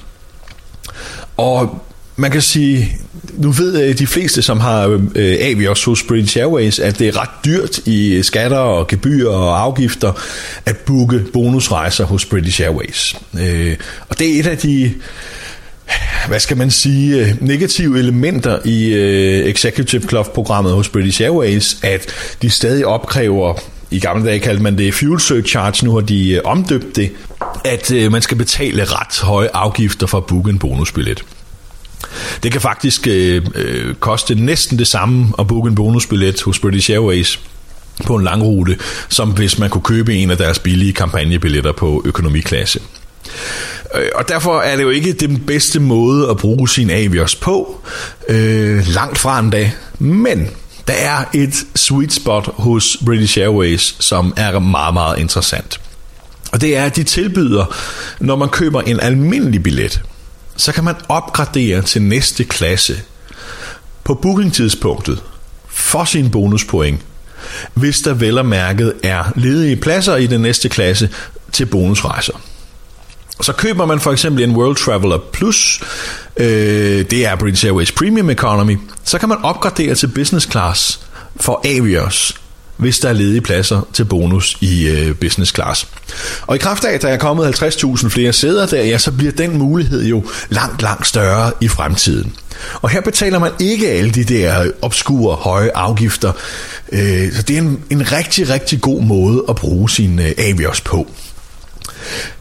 [1.38, 1.84] Og
[2.16, 2.98] man kan sige,
[3.34, 7.22] nu ved øh, de fleste, som har øh, Avios hos British Airways, at det er
[7.22, 10.14] ret dyrt i øh, skatter og gebyrer og afgifter
[10.66, 13.16] at booke bonusrejser hos British Airways.
[13.40, 13.78] Øh,
[14.10, 14.94] og det er et af de
[16.28, 18.94] hvad skal man sige, negative elementer i
[19.50, 22.06] Executive Club-programmet hos British Airways, at
[22.42, 23.60] de stadig opkræver
[23.92, 27.12] i gamle dage kaldte man det fuel surcharge, nu har de øh, omdøbt det,
[27.66, 31.24] at øh, man skal betale ret høje afgifter for at booke en bonusbillet.
[32.44, 36.92] Det kan faktisk øh, øh, koste næsten det samme at booke en bonusbillet hos British
[36.92, 37.40] Airways
[38.06, 38.78] på en lang rute,
[39.10, 42.80] som hvis man kunne købe en af deres billige kampagnebilletter på økonomiklasse.
[43.96, 47.82] Øh, og derfor er det jo ikke den bedste måde at bruge sin Avios på,
[48.30, 50.50] øh, langt fra en dag, men
[50.88, 55.82] der er et sweet spot hos British Airways, som er meget, meget interessant.
[56.52, 57.76] Og det er, at de tilbyder,
[58.20, 60.02] når man køber en almindelig billet,
[60.58, 63.00] så kan man opgradere til næste klasse
[64.04, 65.24] på bookingtidspunktet
[65.68, 67.02] for sin bonuspoint,
[67.74, 71.10] hvis der vel og mærket er ledige pladser i den næste klasse
[71.52, 72.34] til bonusrejser.
[73.42, 75.82] Så køber man for eksempel en World Traveler Plus,
[76.38, 81.00] øh, det er British Airways Premium Economy, så kan man opgradere til business class
[81.40, 82.34] for Avios,
[82.78, 85.88] hvis der er ledige pladser til bonus i øh, business class.
[86.48, 89.32] Og i kraft af, at der er kommet 50.000 flere sæder der, ja, så bliver
[89.32, 92.36] den mulighed jo langt, langt større i fremtiden.
[92.82, 96.32] Og her betaler man ikke alle de der obskure høje afgifter,
[96.92, 100.82] øh, så det er en, en rigtig, rigtig god måde at bruge sin øh, Avios
[100.82, 101.08] på.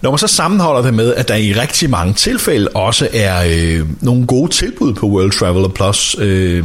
[0.01, 3.87] Når man så sammenholder det med, at der i rigtig mange tilfælde også er øh,
[4.01, 6.65] nogle gode tilbud på World Traveler Plus, øh,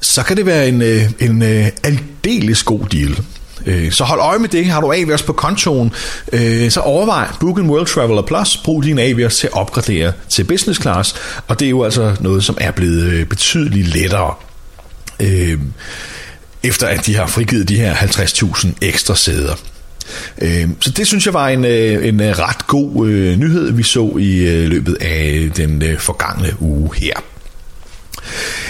[0.00, 3.18] så kan det være en, øh, en øh, aldeles god deal.
[3.66, 4.66] Øh, så hold øje med det.
[4.66, 5.92] Har du Avios på kontoen,
[6.32, 8.56] øh, så overvej Book en World Traveler Plus.
[8.56, 11.14] Brug din Avios til at opgradere til business class.
[11.46, 14.34] Og det er jo altså noget, som er blevet øh, betydeligt lettere.
[15.20, 15.58] Øh,
[16.62, 19.54] efter at de har frigivet de her 50.000 ekstra sæder.
[20.42, 23.82] Øh, så det synes jeg var en, øh, en øh, ret god øh, nyhed, vi
[23.82, 27.12] så i løbet af den forgangne uge her.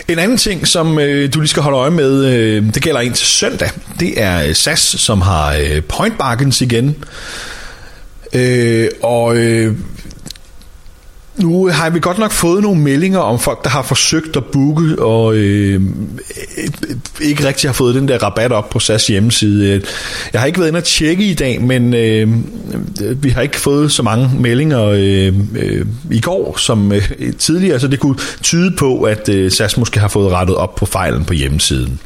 [0.09, 3.15] En anden ting, som øh, du lige skal holde øje med, øh, det gælder ind
[3.15, 3.71] til søndag,
[4.01, 6.97] det er SAS, som har øh, point bargains igen.
[8.33, 9.77] Øh, og øh,
[11.39, 15.03] nu har vi godt nok fået nogle meldinger om folk, der har forsøgt at booke,
[15.03, 15.83] og øh,
[16.59, 16.69] øh
[17.21, 19.83] ikke rigtig har fået den der rabat op på SAS hjemmeside.
[20.33, 22.29] Jeg har ikke været inde og tjekke i dag, men øh,
[23.23, 27.89] vi har ikke fået så mange meldinger øh, øh, i går som øh, tidligere, så
[27.89, 31.33] det kunne tyde på, at øh, SAS måske har fået rettet op på fejlen på
[31.33, 32.01] hjemmesiden.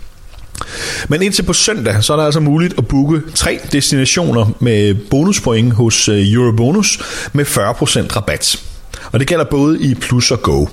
[1.08, 5.72] Men indtil på søndag, så er der altså muligt at booke tre destinationer med bonuspoint
[5.72, 7.00] hos øh, Eurobonus
[7.32, 8.62] med 40% rabat.
[9.12, 10.66] Og det gælder både i Plus og Go.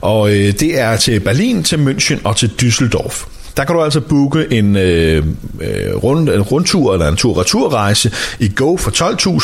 [0.00, 3.26] Og øh, det er til Berlin, til München og til Düsseldorf.
[3.56, 5.24] Der kan du altså booke en, øh,
[5.60, 8.90] øh rund, en rundtur eller en tur-returrejse i Go for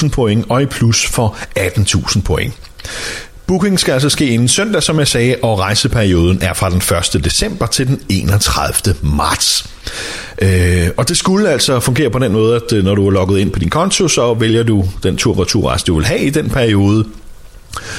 [0.06, 2.54] 12.000 point og i Plus for 18.000 point.
[3.46, 6.82] Booking skal altså ske inden søndag, som jeg sagde, og rejseperioden er fra den
[7.16, 7.24] 1.
[7.24, 8.94] december til den 31.
[9.02, 9.66] marts.
[10.42, 13.38] Øh, og det skulle altså fungere på den måde, at øh, når du er logget
[13.40, 17.04] ind på din konto, så vælger du den tur-returrejse, du vil have i den periode,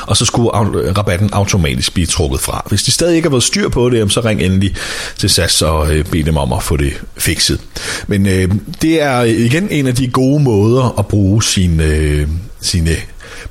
[0.01, 0.49] og så skulle
[0.97, 2.65] rabatten automatisk blive trukket fra.
[2.69, 4.75] Hvis de stadig ikke har været styr på det, så ring endelig
[5.17, 7.59] til SAS og øh, bed dem om at få det fikset.
[8.07, 8.49] Men øh,
[8.81, 12.27] det er øh, igen en af de gode måder at bruge sine, øh,
[12.61, 12.95] sine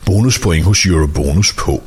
[0.05, 1.83] bonuspoint hos Eurobonus på.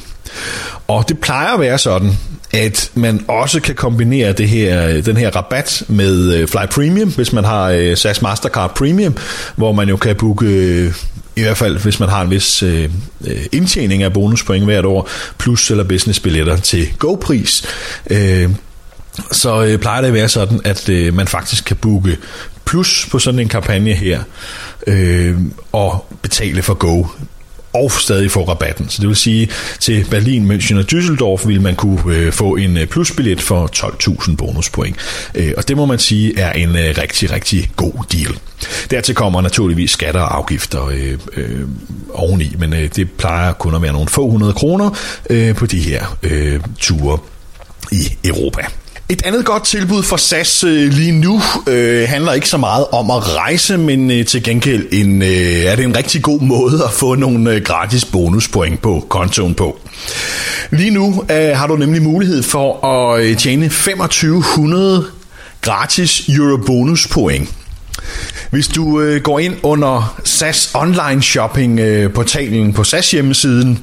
[0.87, 2.11] Og det plejer at være sådan,
[2.53, 7.33] at man også kan kombinere det her, den her rabat med øh, Fly Premium, hvis
[7.33, 9.15] man har SAS Mastercard Premium,
[9.55, 10.93] hvor man jo kan booke
[11.35, 12.89] i hvert fald hvis man har en vis øh,
[13.27, 17.65] øh, indtjening af bonuspoint hvert år, plus eller business billetter til go-pris.
[18.09, 18.49] Øh,
[19.31, 22.17] så øh, plejer det at være sådan, at øh, man faktisk kan booke
[22.65, 24.23] plus på sådan en kampagne her,
[24.87, 25.37] øh,
[25.71, 27.03] og betale for go
[27.75, 28.89] og stadig få rabatten.
[28.89, 32.77] Så det vil sige, til Berlin, München og Düsseldorf vil man kunne øh, få en
[32.77, 34.95] øh, plusbillet for 12.000 bonuspoint.
[35.35, 38.37] Øh, og det må man sige er en øh, rigtig, rigtig god deal.
[38.91, 41.67] Dertil kommer naturligvis skatter og afgifter øh, øh,
[42.13, 44.89] oveni, men øh, det plejer kun at være nogle få hundrede kroner
[45.29, 47.17] øh, på de her øh, ture
[47.91, 48.61] i Europa.
[49.09, 53.11] Et andet godt tilbud for SAS øh, lige nu øh, handler ikke så meget om
[53.11, 56.91] at rejse, men øh, til gengæld en, øh, er det en rigtig god måde at
[56.91, 59.79] få nogle øh, gratis bonuspoint på kontoen på.
[60.71, 65.05] Lige nu øh, har du nemlig mulighed for at øh, tjene 2500
[65.61, 67.49] gratis Eurobonus point.
[68.49, 73.79] Hvis du øh, går ind under SAS online shopping øh, portalen på SAS hjemmesiden,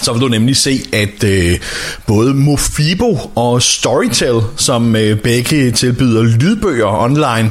[0.00, 1.58] så vil du nemlig se, at øh,
[2.06, 7.50] både Mofibo og Storytel, som øh, begge tilbyder lydbøger online,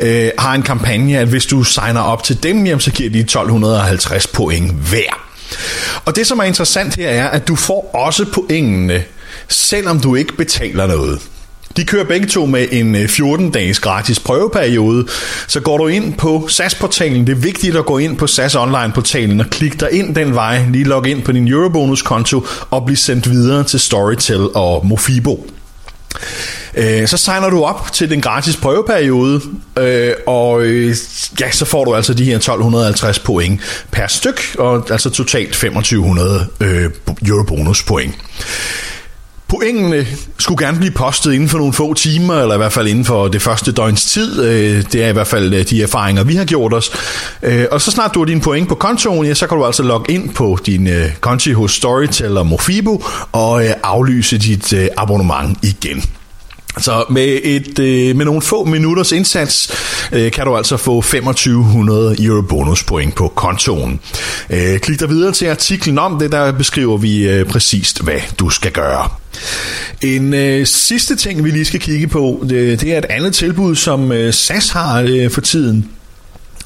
[0.00, 3.20] øh, har en kampagne, at hvis du signer op til dem, jamen, så giver de
[3.20, 5.26] 1250 point hver.
[6.04, 9.02] Og det, som er interessant her, er, at du får også pointene,
[9.48, 11.20] selvom du ikke betaler noget.
[11.76, 15.06] De kører begge to med en øh, 14-dages gratis prøveperiode.
[15.46, 19.40] Så går du ind på SAS-portalen, det er vigtigt at gå ind på SAS Online-portalen
[19.40, 23.30] og klikke dig ind den vej, lige log ind på din Eurobonus-konto og blive sendt
[23.30, 25.46] videre til Storytel og Mofibo.
[26.76, 29.40] Øh, så signer du op til den gratis prøveperiode,
[29.78, 30.66] øh, og
[31.40, 33.60] ja, så får du altså de her 1250 point
[33.90, 36.46] per styk, og altså totalt 2500
[37.26, 38.14] eurobonus point.
[39.48, 40.06] Poengene
[40.38, 43.28] skulle gerne blive postet inden for nogle få timer, eller i hvert fald inden for
[43.28, 44.44] det første døgns tid.
[44.44, 46.90] Øh, det er i hvert fald øh, de erfaringer, vi har gjort os.
[47.42, 49.82] Øh, og så snart du har din point på kontoen, ja, så kan du altså
[49.82, 50.88] logge ind på din
[51.20, 56.04] konti hos Storytel og Mofibo og aflyse dit abonnement igen.
[56.80, 59.70] Så med, et, øh, med nogle få minutters indsats
[60.12, 64.00] øh, kan du altså få 2500 euro bonuspoint på kontoen.
[64.50, 68.50] Øh, klik dig videre til artiklen om det, der beskriver vi øh, præcist, hvad du
[68.50, 69.08] skal gøre.
[70.00, 73.74] En øh, sidste ting, vi lige skal kigge på, det, det er et andet tilbud,
[73.74, 75.88] som øh, SAS har øh, for tiden,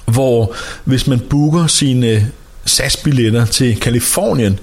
[0.07, 2.23] hvor hvis man booker sine øh,
[2.65, 4.59] SAS-billetter til Kalifornien,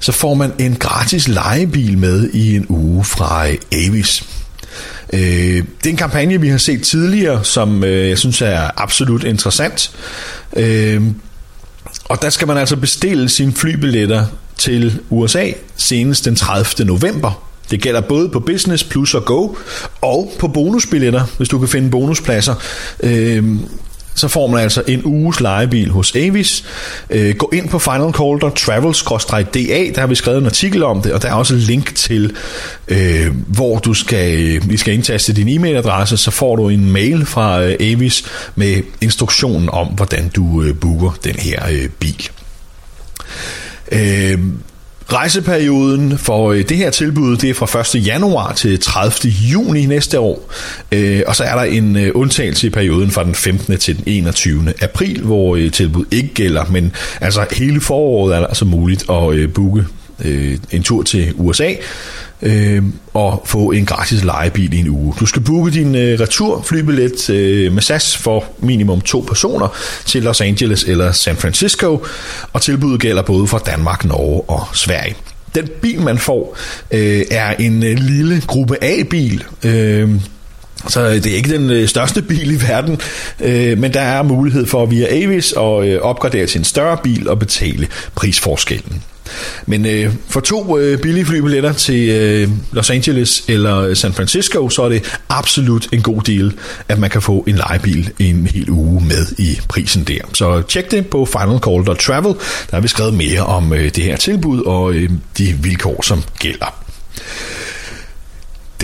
[0.00, 4.24] så får man en gratis lejebil med i en uge fra Avis.
[5.12, 9.24] Øh, det er en kampagne, vi har set tidligere, som øh, jeg synes er absolut
[9.24, 9.90] interessant.
[10.56, 11.02] Øh,
[12.04, 14.26] og der skal man altså bestille sine flybilletter
[14.58, 16.86] til USA senest den 30.
[16.86, 17.42] november.
[17.70, 19.48] Det gælder både på Business Plus og Go,
[20.00, 22.54] og på bonusbilletter, hvis du kan finde bonuspladser.
[23.00, 23.44] Øh,
[24.16, 26.64] så får man altså en uges lejebil hos Avis.
[27.10, 29.42] Øh, gå ind på finalcaller.travel-da,
[29.94, 32.36] der har vi skrevet en artikel om det, og der er også link til,
[32.88, 37.26] øh, hvor du skal, øh, vi skal indtaste din e-mailadresse, så får du en mail
[37.26, 38.24] fra øh, Avis
[38.54, 42.28] med instruktionen om, hvordan du øh, booker den her øh, bil.
[43.92, 44.38] Øh,
[45.12, 48.06] Rejseperioden for øh, det her tilbud det er fra 1.
[48.06, 49.32] januar til 30.
[49.32, 50.52] juni næste år,
[50.92, 53.78] øh, og så er der en øh, undtagelse i perioden fra den 15.
[53.78, 54.72] til den 21.
[54.82, 59.84] april, hvor tilbuddet ikke gælder, men altså hele foråret er der altså muligt at booke
[60.70, 61.72] en tur til USA
[62.42, 62.82] øh,
[63.14, 65.14] og få en gratis lejebil i en uge.
[65.20, 69.68] Du skal booke din øh, returflybillet øh, med SAS for minimum to personer
[70.04, 72.06] til Los Angeles eller San Francisco,
[72.52, 75.16] og tilbuddet gælder både for Danmark, Norge og Sverige.
[75.54, 76.56] Den bil, man får,
[76.90, 80.10] øh, er en øh, lille gruppe A-bil, øh,
[80.88, 83.00] så det er ikke den øh, største bil i verden,
[83.40, 87.28] øh, men der er mulighed for via Avis at øh, opgradere til en større bil
[87.28, 89.02] og betale prisforskellen.
[89.66, 94.68] Men øh, for to øh, billige flybilletter til øh, Los Angeles eller øh, San Francisco,
[94.68, 96.52] så er det absolut en god deal,
[96.88, 100.20] at man kan få en lejebil en hel uge med i prisen der.
[100.34, 102.34] Så tjek det på finalcall.travel.
[102.70, 106.22] Der har vi skrevet mere om øh, det her tilbud og øh, de vilkår, som
[106.38, 106.82] gælder.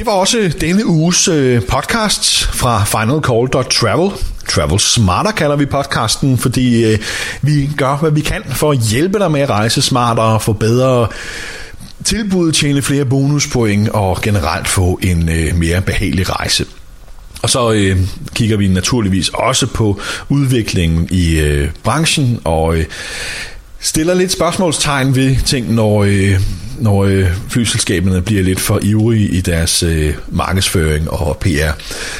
[0.02, 4.10] Det var også denne uges øh, podcast fra finalcall.travel.
[4.48, 6.98] Travel Smarter kalder vi podcasten, fordi øh,
[7.42, 11.08] vi gør, hvad vi kan for at hjælpe dig med at rejse smartere, få bedre
[12.04, 16.66] tilbud, tjene flere bonuspoint og generelt få en øh, mere behagelig rejse.
[17.42, 17.96] Og så øh,
[18.34, 22.84] kigger vi naturligvis også på udviklingen i øh, branchen og øh,
[23.80, 26.40] stiller lidt spørgsmålstegn ved ting, når, øh,
[26.82, 31.70] når øh, flyselskaberne bliver lidt for ivrige i deres øh, markedsføring og PR,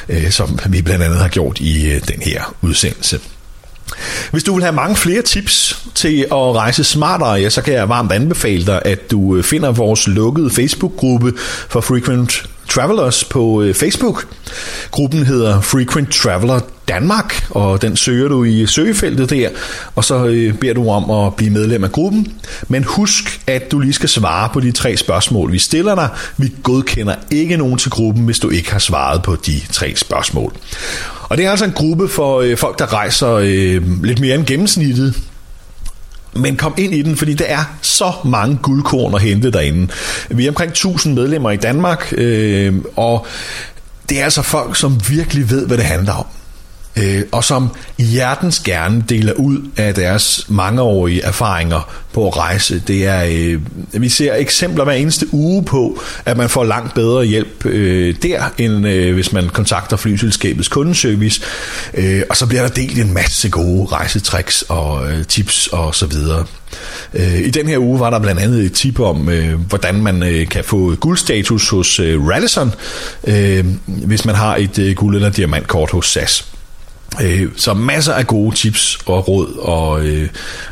[0.08, 3.20] øh, som vi blandt andet har gjort i øh, den her udsendelse.
[4.30, 7.88] Hvis du vil have mange flere tips til at rejse smartere, ja, så kan jeg
[7.88, 11.32] varmt anbefale dig, at du øh, finder vores lukkede Facebook-gruppe
[11.68, 14.26] for Frequent Travelers på øh, Facebook.
[14.90, 19.48] Gruppen hedder Frequent Traveler Danmark, og den søger du i søgefeltet der,
[19.94, 22.32] og så øh, beder du om at blive medlem af gruppen.
[22.68, 26.08] Men husk, at du lige skal svare på de tre spørgsmål, vi stiller dig.
[26.36, 30.52] Vi godkender ikke nogen til gruppen, hvis du ikke har svaret på de tre spørgsmål.
[31.22, 34.46] Og det er altså en gruppe for øh, folk, der rejser øh, lidt mere end
[34.46, 35.14] gennemsnittet.
[36.35, 39.93] Men kom ind i den, fordi der er så mange guldkorn at hente derinde.
[40.30, 43.26] Vi er omkring 1000 medlemmer i Danmark, øh, og
[44.09, 46.26] det er altså folk, som virkelig ved, hvad det handler om
[46.97, 47.68] øh, og som
[47.99, 52.82] hjertens gerne deler ud af deres mangeårige erfaringer på at rejse.
[52.86, 53.61] Det er, øh,
[54.03, 58.43] vi ser eksempler hver eneste uge på, at man får langt bedre hjælp øh, der,
[58.59, 61.43] end øh, hvis man kontakter flyselskabets kundeservice.
[61.95, 66.07] Øh, og så bliver der delt en masse gode rejsetricks og øh, tips og så
[66.07, 66.45] videre.
[67.14, 70.22] Øh, I den her uge var der blandt andet et tip om, øh, hvordan man
[70.22, 72.74] øh, kan få guldstatus hos øh, Radisson,
[73.26, 76.53] øh, hvis man har et øh, guld- eller diamantkort hos SAS.
[77.22, 80.28] Øh, så masser af gode tips og råd og, øh,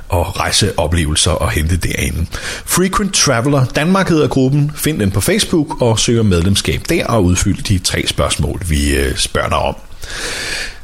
[0.09, 2.27] og rejseoplevelser at hente derinde.
[2.65, 4.73] Frequent Traveler Danmark hedder gruppen.
[4.75, 9.17] Find den på Facebook og søg medlemskab der og udfyld de tre spørgsmål, vi øh,
[9.17, 9.75] spørger dig om.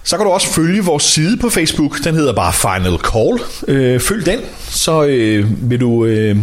[0.05, 2.05] Så kan du også følge vores side på Facebook.
[2.05, 3.39] Den hedder bare Final Call.
[3.69, 4.39] Øh, følg den,
[4.69, 6.37] så øh, vil du øh,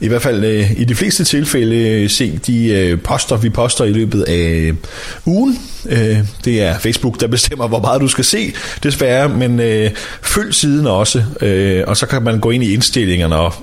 [0.00, 3.84] i hvert fald øh, i de fleste tilfælde øh, se de øh, poster, vi poster
[3.84, 4.74] i løbet af øh,
[5.24, 5.58] ugen.
[5.88, 8.52] Øh, det er Facebook, der bestemmer, hvor meget du skal se,
[8.82, 9.28] desværre.
[9.28, 9.90] Men øh,
[10.22, 13.54] følg siden også, øh, og så kan man gå ind i indstillingerne og,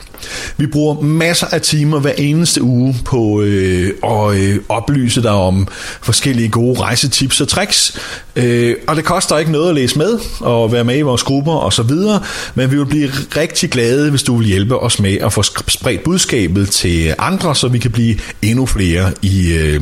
[0.57, 5.69] Vi bruger masser af timer hver eneste uge på øh, at øh, oplyse dig om
[6.03, 7.99] forskellige gode rejsetips og tricks.
[8.37, 11.53] Øh, og det koster ikke noget at læse med og være med i vores grupper
[11.53, 12.23] og så videre,
[12.55, 16.05] men vi vil blive rigtig glade, hvis du vil hjælpe os med at få spredt
[16.05, 19.81] budskabet til andre, så vi kan blive endnu flere i øh,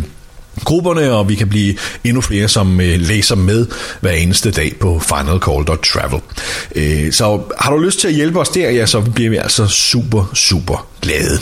[0.65, 3.67] grupperne, og vi kan blive endnu flere, som øh, læser med
[4.01, 6.21] hver eneste dag på finalcall.travel.
[6.75, 9.67] Øh, så har du lyst til at hjælpe os der, ja, så bliver vi altså
[9.67, 11.41] super, super glade.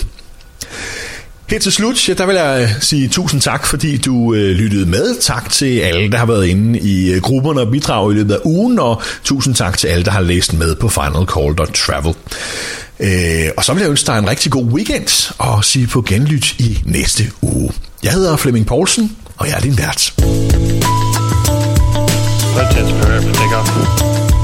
[1.51, 4.87] Her til slut, ja, der vil jeg øh, sige tusind tak, fordi du øh, lyttede
[4.87, 5.21] med.
[5.21, 8.39] Tak til alle, der har været inde i øh, grupperne og bidraget i løbet af
[8.45, 12.14] ugen, og tusind tak til alle, der har læst med på finalcall.travel.
[13.01, 16.55] Øh, og så vil jeg ønske dig en rigtig god weekend, og sige på genlyt
[16.59, 17.73] i næste uge.
[18.03, 20.14] Jeg hedder Flemming Poulsen, og jeg er din vært.
[22.57, 24.36] Left hand's prepare for takeoff.